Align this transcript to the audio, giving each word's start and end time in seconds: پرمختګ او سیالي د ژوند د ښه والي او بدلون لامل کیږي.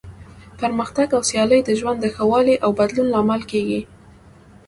پرمختګ 0.59 1.07
او 1.17 1.21
سیالي 1.29 1.59
د 1.65 1.69
ژوند 1.79 1.97
د 2.01 2.05
ښه 2.15 2.23
والي 2.31 2.55
او 2.63 2.69
بدلون 2.79 3.07
لامل 3.13 3.41
کیږي. 3.51 3.81